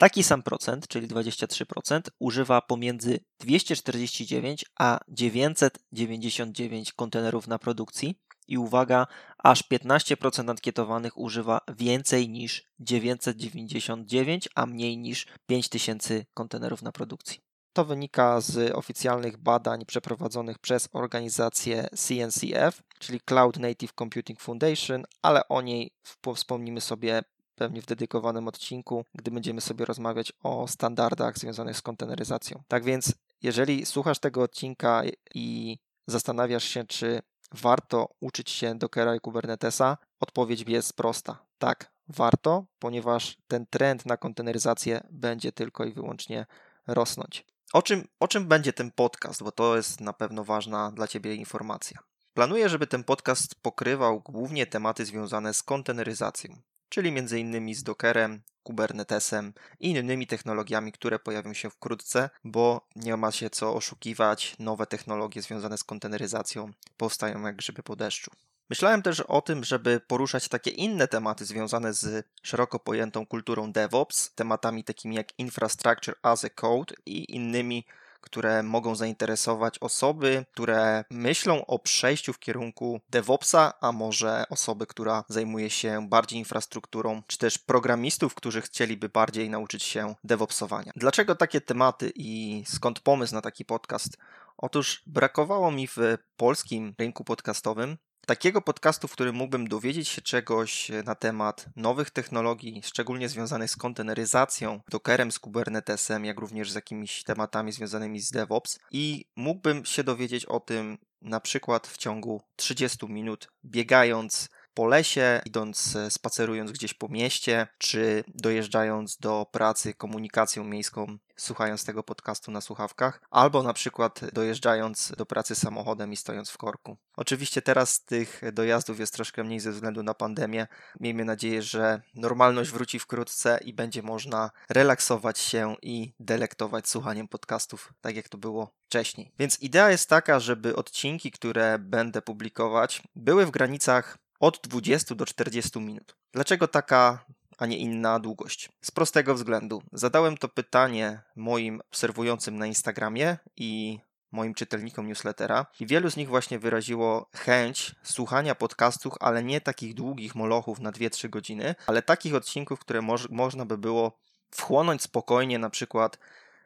Taki 0.00 0.22
sam 0.22 0.42
procent, 0.42 0.88
czyli 0.88 1.08
23%, 1.08 2.00
używa 2.18 2.60
pomiędzy 2.60 3.20
249 3.40 4.64
a 4.78 5.00
999 5.08 6.92
kontenerów 6.92 7.48
na 7.48 7.58
produkcji 7.58 8.18
i 8.48 8.58
uwaga, 8.58 9.06
aż 9.38 9.62
15% 9.62 10.50
ankietowanych 10.50 11.18
używa 11.18 11.60
więcej 11.76 12.28
niż 12.28 12.64
999, 12.78 14.48
a 14.54 14.66
mniej 14.66 14.98
niż 14.98 15.26
5000 15.46 16.24
kontenerów 16.34 16.82
na 16.82 16.92
produkcji. 16.92 17.40
To 17.72 17.84
wynika 17.84 18.40
z 18.40 18.74
oficjalnych 18.74 19.36
badań 19.36 19.86
przeprowadzonych 19.86 20.58
przez 20.58 20.88
organizację 20.92 21.88
CNCF, 21.96 22.82
czyli 22.98 23.20
Cloud 23.20 23.58
Native 23.58 23.92
Computing 23.92 24.40
Foundation, 24.40 25.04
ale 25.22 25.48
o 25.48 25.62
niej 25.62 25.90
wspomnimy 26.34 26.80
sobie 26.80 27.22
pewnie 27.60 27.82
w 27.82 27.86
dedykowanym 27.86 28.48
odcinku, 28.48 29.04
gdy 29.14 29.30
będziemy 29.30 29.60
sobie 29.60 29.84
rozmawiać 29.84 30.32
o 30.42 30.68
standardach 30.68 31.38
związanych 31.38 31.76
z 31.76 31.82
konteneryzacją. 31.82 32.62
Tak 32.68 32.84
więc, 32.84 33.14
jeżeli 33.42 33.86
słuchasz 33.86 34.18
tego 34.18 34.42
odcinka 34.42 35.02
i 35.34 35.78
zastanawiasz 36.06 36.64
się, 36.64 36.84
czy 36.84 37.22
warto 37.52 38.08
uczyć 38.20 38.50
się 38.50 38.78
Dockera 38.78 39.14
i 39.14 39.20
Kubernetesa, 39.20 39.98
odpowiedź 40.20 40.64
jest 40.68 40.96
prosta. 40.96 41.46
Tak, 41.58 41.92
warto, 42.08 42.64
ponieważ 42.78 43.36
ten 43.48 43.66
trend 43.66 44.06
na 44.06 44.16
konteneryzację 44.16 45.00
będzie 45.10 45.52
tylko 45.52 45.84
i 45.84 45.92
wyłącznie 45.92 46.46
rosnąć. 46.86 47.46
O 47.72 47.82
czym, 47.82 48.08
o 48.20 48.28
czym 48.28 48.46
będzie 48.46 48.72
ten 48.72 48.90
podcast, 48.90 49.42
bo 49.42 49.52
to 49.52 49.76
jest 49.76 50.00
na 50.00 50.12
pewno 50.12 50.44
ważna 50.44 50.92
dla 50.92 51.08
Ciebie 51.08 51.34
informacja. 51.34 51.98
Planuję, 52.34 52.68
żeby 52.68 52.86
ten 52.86 53.04
podcast 53.04 53.54
pokrywał 53.54 54.20
głównie 54.20 54.66
tematy 54.66 55.04
związane 55.04 55.54
z 55.54 55.62
konteneryzacją, 55.62 56.62
czyli 56.90 57.08
m.in. 57.08 57.74
z 57.74 57.82
Dockerem, 57.82 58.42
Kubernetesem 58.62 59.52
i 59.80 59.90
innymi 59.90 60.26
technologiami, 60.26 60.92
które 60.92 61.18
pojawią 61.18 61.54
się 61.54 61.70
wkrótce, 61.70 62.30
bo 62.44 62.88
nie 62.96 63.16
ma 63.16 63.32
się 63.32 63.50
co 63.50 63.74
oszukiwać, 63.74 64.56
nowe 64.58 64.86
technologie 64.86 65.42
związane 65.42 65.78
z 65.78 65.84
konteneryzacją 65.84 66.72
powstają 66.96 67.42
jak 67.42 67.56
grzyby 67.56 67.82
po 67.82 67.96
deszczu. 67.96 68.30
Myślałem 68.70 69.02
też 69.02 69.20
o 69.20 69.42
tym, 69.42 69.64
żeby 69.64 70.00
poruszać 70.00 70.48
takie 70.48 70.70
inne 70.70 71.08
tematy 71.08 71.44
związane 71.44 71.94
z 71.94 72.26
szeroko 72.42 72.78
pojętą 72.78 73.26
kulturą 73.26 73.72
DevOps, 73.72 74.34
tematami 74.34 74.84
takimi 74.84 75.16
jak 75.16 75.38
Infrastructure 75.38 76.14
as 76.22 76.44
a 76.44 76.50
Code 76.50 76.94
i 77.06 77.34
innymi 77.36 77.86
które 78.20 78.62
mogą 78.62 78.94
zainteresować 78.94 79.78
osoby, 79.78 80.44
które 80.52 81.04
myślą 81.10 81.66
o 81.66 81.78
przejściu 81.78 82.32
w 82.32 82.38
kierunku 82.38 83.00
DevOpsa, 83.10 83.72
a 83.80 83.92
może 83.92 84.44
osoby, 84.50 84.86
która 84.86 85.24
zajmuje 85.28 85.70
się 85.70 86.08
bardziej 86.08 86.38
infrastrukturą, 86.38 87.22
czy 87.26 87.38
też 87.38 87.58
programistów, 87.58 88.34
którzy 88.34 88.60
chcieliby 88.60 89.08
bardziej 89.08 89.50
nauczyć 89.50 89.82
się 89.82 90.14
DevOpsowania. 90.24 90.92
Dlaczego 90.96 91.34
takie 91.34 91.60
tematy 91.60 92.12
i 92.14 92.62
skąd 92.66 93.00
pomysł 93.00 93.34
na 93.34 93.40
taki 93.40 93.64
podcast? 93.64 94.16
Otóż 94.56 95.02
brakowało 95.06 95.70
mi 95.70 95.86
w 95.86 95.98
polskim 96.36 96.94
rynku 96.98 97.24
podcastowym 97.24 97.96
takiego 98.26 98.62
podcastu, 98.62 99.08
w 99.08 99.12
którym 99.12 99.36
mógłbym 99.36 99.68
dowiedzieć 99.68 100.08
się 100.08 100.22
czegoś 100.22 100.90
na 101.04 101.14
temat 101.14 101.66
nowych 101.76 102.10
technologii, 102.10 102.82
szczególnie 102.84 103.28
związanych 103.28 103.70
z 103.70 103.76
konteneryzacją, 103.76 104.80
Dockerem, 104.90 105.32
z 105.32 105.38
Kubernetesem, 105.38 106.24
jak 106.24 106.40
również 106.40 106.70
z 106.70 106.74
jakimiś 106.74 107.24
tematami 107.24 107.72
związanymi 107.72 108.20
z 108.20 108.30
DevOps. 108.30 108.78
I 108.90 109.24
mógłbym 109.36 109.84
się 109.84 110.04
dowiedzieć 110.04 110.44
o 110.44 110.60
tym 110.60 110.98
na 111.22 111.40
przykład 111.40 111.86
w 111.86 111.96
ciągu 111.96 112.42
30 112.56 113.06
minut, 113.06 113.48
biegając 113.64 114.48
po 114.80 114.86
lesie, 114.86 115.40
idąc, 115.44 115.96
e, 115.96 116.10
spacerując 116.10 116.72
gdzieś 116.72 116.94
po 116.94 117.08
mieście, 117.08 117.66
czy 117.78 118.24
dojeżdżając 118.28 119.16
do 119.16 119.46
pracy 119.52 119.94
komunikacją 119.94 120.64
miejską, 120.64 121.18
słuchając 121.36 121.84
tego 121.84 122.02
podcastu 122.02 122.50
na 122.50 122.60
słuchawkach, 122.60 123.22
albo 123.30 123.62
na 123.62 123.72
przykład 123.72 124.20
dojeżdżając 124.32 125.12
do 125.16 125.26
pracy 125.26 125.54
samochodem 125.54 126.12
i 126.12 126.16
stojąc 126.16 126.50
w 126.50 126.58
korku. 126.58 126.96
Oczywiście 127.16 127.62
teraz 127.62 128.04
tych 128.04 128.42
dojazdów 128.52 129.00
jest 129.00 129.14
troszkę 129.14 129.44
mniej 129.44 129.60
ze 129.60 129.72
względu 129.72 130.02
na 130.02 130.14
pandemię. 130.14 130.66
Miejmy 131.00 131.24
nadzieję, 131.24 131.62
że 131.62 132.02
normalność 132.14 132.70
wróci 132.70 132.98
wkrótce 132.98 133.58
i 133.64 133.74
będzie 133.74 134.02
można 134.02 134.50
relaksować 134.68 135.38
się 135.38 135.76
i 135.82 136.12
delektować 136.20 136.88
słuchaniem 136.88 137.28
podcastów, 137.28 137.92
tak 138.00 138.16
jak 138.16 138.28
to 138.28 138.38
było 138.38 138.74
wcześniej. 138.86 139.32
Więc 139.38 139.60
idea 139.60 139.90
jest 139.90 140.08
taka, 140.08 140.40
żeby 140.40 140.76
odcinki, 140.76 141.30
które 141.30 141.78
będę 141.78 142.22
publikować, 142.22 143.02
były 143.16 143.46
w 143.46 143.50
granicach 143.50 144.18
od 144.40 144.60
20 144.68 145.14
do 145.14 145.26
40 145.26 145.80
minut. 145.80 146.16
Dlaczego 146.32 146.68
taka, 146.68 147.24
a 147.58 147.66
nie 147.66 147.78
inna 147.78 148.20
długość? 148.20 148.68
Z 148.80 148.90
prostego 148.90 149.34
względu. 149.34 149.82
Zadałem 149.92 150.36
to 150.36 150.48
pytanie 150.48 151.20
moim 151.36 151.80
obserwującym 151.80 152.58
na 152.58 152.66
Instagramie 152.66 153.38
i 153.56 153.98
moim 154.32 154.54
czytelnikom 154.54 155.08
newslettera 155.08 155.66
i 155.80 155.86
wielu 155.86 156.10
z 156.10 156.16
nich 156.16 156.28
właśnie 156.28 156.58
wyraziło 156.58 157.28
chęć 157.36 157.94
słuchania 158.02 158.54
podcastów, 158.54 159.14
ale 159.20 159.42
nie 159.42 159.60
takich 159.60 159.94
długich 159.94 160.34
molochów 160.34 160.80
na 160.80 160.92
2-3 160.92 161.28
godziny, 161.28 161.74
ale 161.86 162.02
takich 162.02 162.34
odcinków, 162.34 162.80
które 162.80 163.02
moż, 163.02 163.28
można 163.30 163.64
by 163.64 163.78
było 163.78 164.18
wchłonąć 164.50 165.02
spokojnie, 165.02 165.58
na 165.58 165.70
przykład 165.70 166.18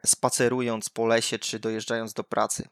spacerując 0.05 0.89
po 0.89 1.07
lesie 1.07 1.39
czy 1.39 1.59
dojeżdżając 1.59 2.13
do 2.13 2.23
pracy. 2.23 2.67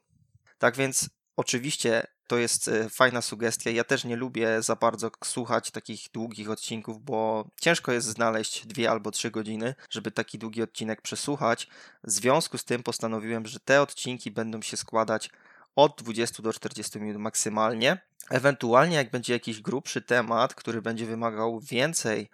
Tak 0.58 0.76
więc 0.76 1.10
oczywiście 1.36 2.08
to 2.34 2.38
jest 2.38 2.68
e, 2.68 2.90
fajna 2.90 3.22
sugestia. 3.22 3.70
Ja 3.70 3.84
też 3.84 4.04
nie 4.04 4.16
lubię 4.16 4.62
za 4.62 4.76
bardzo 4.76 5.12
słuchać 5.24 5.72
takich 5.72 6.08
długich 6.14 6.50
odcinków, 6.50 7.04
bo 7.04 7.48
ciężko 7.62 7.92
jest 7.92 8.08
znaleźć 8.08 8.68
dwie 8.68 8.92
albo 8.92 9.12
trzy 9.12 9.32
godziny, 9.32 9.76
żeby 9.90 10.12
taki 10.12 10.40
długi 10.40 10.62
odcinek 10.62 11.02
przesłuchać. 11.02 11.68
W 12.04 12.12
związku 12.12 12.58
z 12.58 12.66
tym 12.66 12.84
postanowiłem, 12.84 13.46
że 13.46 13.60
te 13.60 13.82
odcinki 13.82 14.32
będą 14.32 14.62
się 14.62 14.78
składać 14.78 15.30
od 15.76 16.02
20 16.04 16.44
do 16.44 16.54
40 16.54 17.00
minut 17.00 17.22
maksymalnie. 17.22 17.98
Ewentualnie, 18.30 18.96
jak 18.96 19.12
będzie 19.12 19.34
jakiś 19.34 19.62
grubszy 19.62 20.02
temat, 20.02 20.56
który 20.56 20.82
będzie 20.82 21.06
wymagał 21.06 21.60
więcej 21.60 22.30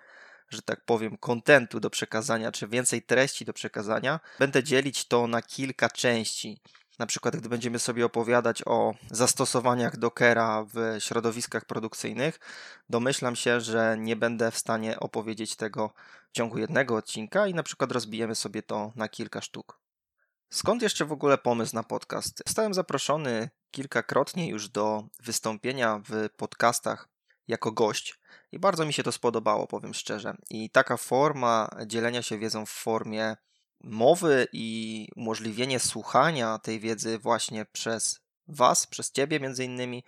że 0.50 0.62
tak 0.62 0.86
powiem, 0.86 1.18
kontentu 1.18 1.80
do 1.80 1.90
przekazania, 1.90 2.52
czy 2.52 2.68
więcej 2.68 3.02
treści 3.02 3.46
do 3.46 3.54
przekazania, 3.54 4.20
będę 4.40 4.64
dzielić 4.64 5.06
to 5.06 5.28
na 5.28 5.42
kilka 5.42 5.90
części. 5.90 6.62
Na 7.00 7.06
przykład, 7.06 7.36
gdy 7.36 7.50
będziemy 7.50 7.80
sobie 7.80 8.06
opowiadać 8.06 8.64
o 8.66 8.94
zastosowaniach 9.12 9.98
Dockera 9.98 10.66
w 10.74 10.96
środowiskach 11.00 11.66
produkcyjnych, 11.66 12.40
domyślam 12.90 13.36
się, 13.36 13.62
że 13.62 13.96
nie 14.00 14.16
będę 14.16 14.52
w 14.52 14.58
stanie 14.58 15.00
opowiedzieć 15.00 15.56
tego 15.56 15.94
w 16.30 16.32
ciągu 16.32 16.58
jednego 16.58 16.96
odcinka 16.96 17.48
i 17.48 17.54
na 17.54 17.64
przykład 17.64 17.92
rozbijemy 17.92 18.36
sobie 18.36 18.64
to 18.64 18.92
na 18.96 19.10
kilka 19.10 19.42
sztuk. 19.42 19.80
Skąd 20.50 20.82
jeszcze 20.82 21.06
w 21.06 21.12
ogóle 21.12 21.38
pomysł 21.38 21.76
na 21.76 21.84
podcast? 21.84 22.44
Zostałem 22.48 22.74
zaproszony 22.74 23.50
kilkakrotnie 23.72 24.50
już 24.50 24.70
do 24.70 25.04
wystąpienia 25.24 26.02
w 26.10 26.30
podcastach 26.38 27.10
jako 27.48 27.72
gość 27.72 28.20
i 28.52 28.60
bardzo 28.60 28.86
mi 28.86 28.94
się 28.94 29.04
to 29.04 29.12
spodobało, 29.12 29.68
powiem 29.68 29.94
szczerze. 29.94 30.38
I 30.50 30.70
taka 30.70 30.98
forma 30.98 31.70
dzielenia 31.86 32.22
się 32.22 32.38
wiedzą 32.38 32.66
w 32.66 32.70
formie 32.70 33.36
mowy 33.84 34.48
i 34.54 35.08
umożliwienie 35.16 35.80
słuchania 35.80 36.60
tej 36.60 36.80
wiedzy 36.80 37.20
właśnie 37.20 37.66
przez 37.66 38.20
Was, 38.48 38.88
przez 38.88 39.12
Ciebie 39.12 39.40
między 39.40 39.66
innymi, 39.66 40.04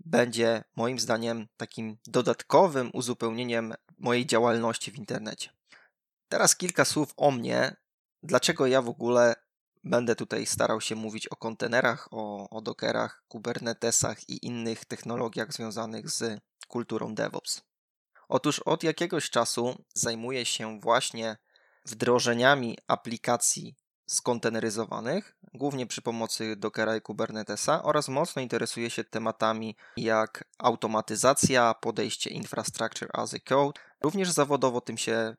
będzie 0.00 0.64
moim 0.76 0.98
zdaniem 0.98 1.48
takim 1.56 1.96
dodatkowym 2.06 2.90
uzupełnieniem 2.92 3.74
mojej 3.98 4.26
działalności 4.26 4.92
w 4.92 4.98
internecie. 4.98 5.50
Teraz 6.28 6.56
kilka 6.56 6.84
słów 6.84 7.14
o 7.16 7.30
mnie. 7.30 7.76
Dlaczego 8.22 8.66
ja 8.66 8.82
w 8.82 8.88
ogóle 8.88 9.34
będę 9.84 10.16
tutaj 10.16 10.46
starał 10.46 10.80
się 10.80 10.94
mówić 10.94 11.28
o 11.28 11.36
kontenerach, 11.36 12.08
o, 12.10 12.50
o 12.50 12.60
dockerach, 12.60 13.24
kubernetesach 13.28 14.28
i 14.28 14.46
innych 14.46 14.84
technologiach 14.84 15.52
związanych 15.52 16.10
z 16.10 16.40
kulturą 16.68 17.14
DevOps? 17.14 17.62
Otóż 18.28 18.60
od 18.60 18.82
jakiegoś 18.82 19.30
czasu 19.30 19.84
zajmuję 19.94 20.46
się 20.46 20.80
właśnie 20.80 21.36
wdrożeniami 21.86 22.78
aplikacji 22.88 23.74
skonteneryzowanych, 24.06 25.36
głównie 25.54 25.86
przy 25.86 26.02
pomocy 26.02 26.56
Dockera 26.56 26.96
i 26.96 27.00
Kubernetesa 27.00 27.82
oraz 27.82 28.08
mocno 28.08 28.42
interesuje 28.42 28.90
się 28.90 29.04
tematami 29.04 29.76
jak 29.96 30.44
automatyzacja, 30.58 31.74
podejście 31.74 32.30
Infrastructure 32.30 33.08
as 33.12 33.34
a 33.34 33.38
Code. 33.38 33.80
Również 34.02 34.30
zawodowo 34.30 34.80
tym 34.80 34.98
się 34.98 35.36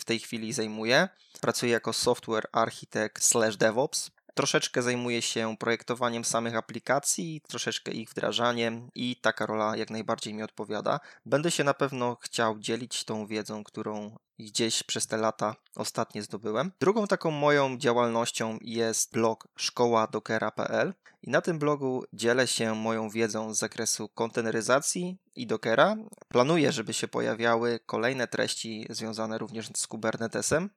w 0.00 0.04
tej 0.04 0.18
chwili 0.18 0.52
zajmuję. 0.52 1.08
Pracuję 1.40 1.72
jako 1.72 1.92
software 1.92 2.48
architect 2.52 3.24
slash 3.24 3.56
DevOps 3.56 4.10
Troszeczkę 4.34 4.82
zajmuję 4.82 5.22
się 5.22 5.56
projektowaniem 5.56 6.24
samych 6.24 6.56
aplikacji, 6.56 7.40
troszeczkę 7.48 7.92
ich 7.92 8.10
wdrażaniem 8.10 8.88
i 8.94 9.16
taka 9.16 9.46
rola 9.46 9.76
jak 9.76 9.90
najbardziej 9.90 10.34
mi 10.34 10.42
odpowiada. 10.42 11.00
Będę 11.26 11.50
się 11.50 11.64
na 11.64 11.74
pewno 11.74 12.16
chciał 12.20 12.58
dzielić 12.58 13.04
tą 13.04 13.26
wiedzą, 13.26 13.64
którą 13.64 14.16
gdzieś 14.38 14.82
przez 14.82 15.06
te 15.06 15.16
lata 15.16 15.56
ostatnie 15.76 16.22
zdobyłem. 16.22 16.72
Drugą 16.80 17.06
taką 17.06 17.30
moją 17.30 17.78
działalnością 17.78 18.58
jest 18.60 19.12
blog 19.12 19.48
szkoładokera.pl 19.56 20.94
i 21.22 21.30
na 21.30 21.40
tym 21.40 21.58
blogu 21.58 22.04
dzielę 22.12 22.46
się 22.46 22.74
moją 22.74 23.10
wiedzą 23.10 23.54
z 23.54 23.58
zakresu 23.58 24.08
konteneryzacji 24.08 25.18
i 25.34 25.46
Dockera. 25.46 25.96
Planuję, 26.28 26.72
żeby 26.72 26.94
się 26.94 27.08
pojawiały 27.08 27.80
kolejne 27.86 28.28
treści 28.28 28.86
związane 28.90 29.38
również 29.38 29.70
z 29.76 29.86
Kubernetesem. 29.86 30.70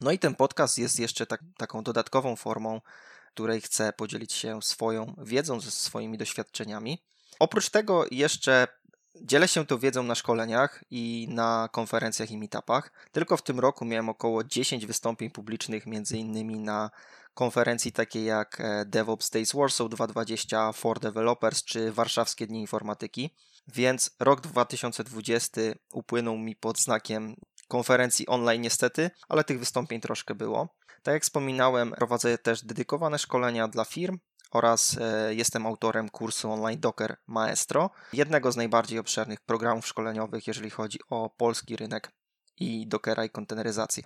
No 0.00 0.12
i 0.12 0.18
ten 0.18 0.34
podcast 0.34 0.78
jest 0.78 0.98
jeszcze 0.98 1.26
tak, 1.26 1.40
taką 1.56 1.82
dodatkową 1.82 2.36
formą, 2.36 2.80
której 3.34 3.60
chcę 3.60 3.92
podzielić 3.92 4.32
się 4.32 4.62
swoją 4.62 5.14
wiedzą, 5.18 5.60
ze 5.60 5.70
swoimi 5.70 6.18
doświadczeniami. 6.18 7.04
Oprócz 7.38 7.70
tego 7.70 8.04
jeszcze 8.10 8.66
dzielę 9.22 9.48
się 9.48 9.66
tą 9.66 9.78
wiedzą 9.78 10.02
na 10.02 10.14
szkoleniach 10.14 10.84
i 10.90 11.26
na 11.30 11.68
konferencjach 11.72 12.30
i 12.30 12.38
meetupach. 12.38 12.92
Tylko 13.12 13.36
w 13.36 13.42
tym 13.42 13.60
roku 13.60 13.84
miałem 13.84 14.08
około 14.08 14.44
10 14.44 14.86
wystąpień 14.86 15.30
publicznych, 15.30 15.86
między 15.86 16.18
innymi 16.18 16.58
na 16.58 16.90
konferencji 17.34 17.92
takiej 17.92 18.24
jak 18.24 18.60
e, 18.60 18.84
DevOps 18.84 19.30
Days 19.30 19.52
Warsaw 19.52 19.88
2020 19.88 20.72
for 20.72 21.00
Developers 21.00 21.64
czy 21.64 21.92
Warszawskie 21.92 22.46
Dni 22.46 22.60
Informatyki. 22.60 23.34
Więc 23.68 24.10
rok 24.20 24.40
2020 24.40 25.60
upłynął 25.92 26.38
mi 26.38 26.56
pod 26.56 26.78
znakiem 26.78 27.36
konferencji 27.70 28.26
online 28.26 28.62
niestety, 28.62 29.10
ale 29.28 29.44
tych 29.44 29.58
wystąpień 29.58 30.00
troszkę 30.00 30.34
było. 30.34 30.68
Tak 31.02 31.14
jak 31.14 31.22
wspominałem, 31.22 31.90
prowadzę 31.90 32.38
też 32.38 32.64
dedykowane 32.64 33.18
szkolenia 33.18 33.68
dla 33.68 33.84
firm 33.84 34.18
oraz 34.50 34.98
e, 35.00 35.34
jestem 35.34 35.66
autorem 35.66 36.08
kursu 36.08 36.52
online 36.52 36.80
Docker 36.80 37.16
Maestro, 37.26 37.90
jednego 38.12 38.52
z 38.52 38.56
najbardziej 38.56 38.98
obszernych 38.98 39.40
programów 39.40 39.86
szkoleniowych, 39.86 40.46
jeżeli 40.46 40.70
chodzi 40.70 40.98
o 41.10 41.30
polski 41.30 41.76
rynek 41.76 42.12
i 42.56 42.86
Dockera 42.86 43.24
i 43.24 43.30
konteneryzację. 43.30 44.02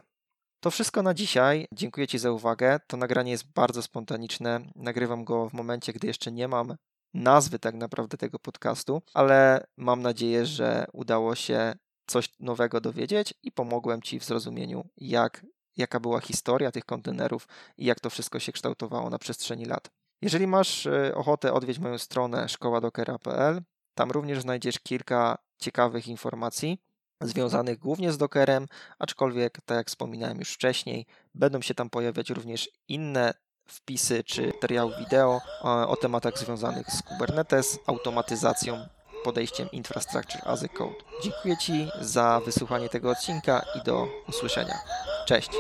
To 0.61 0.71
wszystko 0.71 1.03
na 1.03 1.15
dzisiaj. 1.15 1.67
Dziękuję 1.73 2.07
Ci 2.07 2.19
za 2.19 2.31
uwagę. 2.31 2.81
To 2.87 2.97
nagranie 2.97 3.31
jest 3.31 3.53
bardzo 3.53 3.83
spontaniczne. 3.83 4.61
Nagrywam 4.77 5.25
go 5.25 5.49
w 5.49 5.53
momencie, 5.53 5.93
gdy 5.93 6.07
jeszcze 6.07 6.33
nie 6.33 6.49
mam 6.49 6.77
nazwy 7.15 7.59
tak 7.59 7.75
naprawdę 7.75 8.17
tego 8.17 8.39
podcastu, 8.39 9.03
ale 9.15 9.67
mam 9.77 10.03
nadzieję, 10.03 10.47
że 10.47 10.87
udało 10.93 11.35
się 11.35 11.75
coś 12.07 12.29
nowego 12.41 12.81
dowiedzieć 12.81 13.35
i 13.43 13.53
pomogłem 13.53 14.03
Ci 14.03 14.21
w 14.21 14.25
zrozumieniu, 14.25 14.89
jak, 14.97 15.47
jaka 15.77 16.01
była 16.01 16.21
historia 16.21 16.73
tych 16.73 16.85
kontenerów 16.85 17.49
i 17.79 17.85
jak 17.85 18.01
to 18.01 18.11
wszystko 18.11 18.39
się 18.39 18.53
kształtowało 18.53 19.11
na 19.11 19.19
przestrzeni 19.19 19.65
lat. 19.65 19.91
Jeżeli 20.23 20.47
masz 20.47 20.87
e, 20.87 21.15
ochotę 21.15 21.53
odwiedzić 21.53 21.83
moją 21.83 21.99
stronę 21.99 22.49
szkoładokera.pl, 22.49 23.63
tam 23.95 24.11
również 24.11 24.41
znajdziesz 24.41 24.79
kilka 24.79 25.39
ciekawych 25.59 26.09
informacji 26.09 26.79
związanych 27.21 27.79
głównie 27.79 28.13
z 28.13 28.19
Dockerem, 28.19 28.67
aczkolwiek, 28.99 29.61
tak 29.65 29.77
jak 29.77 29.87
wspominałem 29.89 30.39
już 30.39 30.53
wcześniej, 30.53 31.07
będą 31.35 31.61
się 31.61 31.75
tam 31.75 31.91
pojawiać 31.91 32.31
również 32.31 32.71
inne 32.89 33.35
wpisy 33.69 34.25
czy 34.25 34.47
materiały 34.47 34.97
wideo 34.99 35.41
o 35.63 35.97
tematach 35.97 36.39
związanych 36.39 36.87
z 36.91 37.03
Kubernetes, 37.03 37.79
automatyzacją 37.87 38.87
podejściem 39.25 39.71
Infrastructure 39.73 40.41
as 40.45 40.63
a 40.63 40.69
Code. 40.69 40.95
Dziękuję 41.23 41.57
Ci 41.57 41.89
za 42.01 42.41
wysłuchanie 42.45 42.89
tego 42.89 43.11
odcinka 43.11 43.65
i 43.75 43.85
do 43.85 44.09
usłyszenia. 44.29 44.79
Cześć! 45.27 45.51